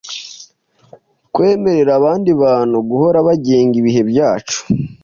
[1.33, 4.59] Kwemerera abandi bantu guhora bagenga ibihe byacu